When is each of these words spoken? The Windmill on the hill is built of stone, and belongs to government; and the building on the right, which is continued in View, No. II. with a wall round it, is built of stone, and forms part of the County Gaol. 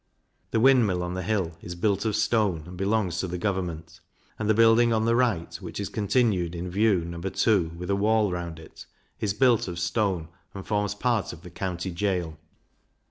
The 0.49 0.59
Windmill 0.59 1.03
on 1.03 1.13
the 1.13 1.21
hill 1.21 1.57
is 1.61 1.75
built 1.75 2.05
of 2.05 2.15
stone, 2.15 2.63
and 2.65 2.75
belongs 2.75 3.19
to 3.19 3.27
government; 3.37 3.99
and 4.39 4.49
the 4.49 4.55
building 4.55 4.91
on 4.91 5.05
the 5.05 5.15
right, 5.15 5.53
which 5.57 5.79
is 5.79 5.89
continued 5.89 6.55
in 6.55 6.71
View, 6.71 7.05
No. 7.05 7.21
II. 7.23 7.67
with 7.77 7.91
a 7.91 7.95
wall 7.95 8.31
round 8.31 8.57
it, 8.57 8.87
is 9.19 9.35
built 9.35 9.67
of 9.67 9.77
stone, 9.77 10.29
and 10.55 10.65
forms 10.65 10.95
part 10.95 11.33
of 11.33 11.43
the 11.43 11.51
County 11.51 11.91
Gaol. 11.91 12.39